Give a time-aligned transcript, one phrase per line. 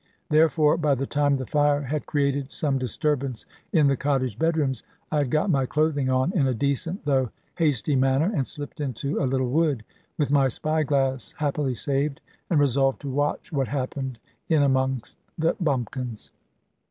[0.31, 4.81] Therefore by the time the fire had created some disturbance in the cottage bedrooms,
[5.11, 9.21] I had got my clothing on, in a decent though hasty manner, and slipped into
[9.21, 9.83] a little wood
[10.17, 12.19] with my spy glass, happily saved,
[12.49, 14.17] and resolved to watch what happened
[14.49, 15.03] in among
[15.37, 16.31] the bumpkins.